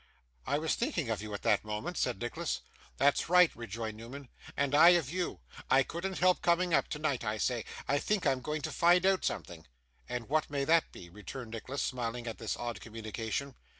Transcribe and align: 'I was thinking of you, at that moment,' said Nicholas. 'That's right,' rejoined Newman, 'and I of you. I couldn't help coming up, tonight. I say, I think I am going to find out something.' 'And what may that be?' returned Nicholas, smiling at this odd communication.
'I 0.47 0.57
was 0.57 0.73
thinking 0.73 1.11
of 1.11 1.21
you, 1.21 1.31
at 1.35 1.43
that 1.43 1.63
moment,' 1.63 1.95
said 1.95 2.19
Nicholas. 2.19 2.61
'That's 2.97 3.29
right,' 3.29 3.55
rejoined 3.55 3.97
Newman, 3.97 4.29
'and 4.57 4.73
I 4.73 4.97
of 4.97 5.11
you. 5.11 5.41
I 5.69 5.83
couldn't 5.83 6.17
help 6.17 6.41
coming 6.41 6.73
up, 6.73 6.87
tonight. 6.87 7.23
I 7.23 7.37
say, 7.37 7.65
I 7.87 7.99
think 7.99 8.25
I 8.25 8.31
am 8.31 8.41
going 8.41 8.63
to 8.63 8.71
find 8.71 9.05
out 9.05 9.23
something.' 9.23 9.67
'And 10.09 10.27
what 10.27 10.49
may 10.49 10.63
that 10.65 10.91
be?' 10.91 11.07
returned 11.11 11.51
Nicholas, 11.51 11.83
smiling 11.83 12.25
at 12.25 12.39
this 12.39 12.57
odd 12.57 12.81
communication. 12.81 13.53